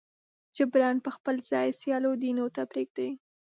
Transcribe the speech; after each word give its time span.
جبراً 0.55 0.89
به 1.03 1.09
خپل 1.17 1.35
ځای 1.49 1.67
سیالو 1.79 2.11
دینونو 2.23 2.53
ته 2.55 2.61
پرېږدي. 2.71 3.09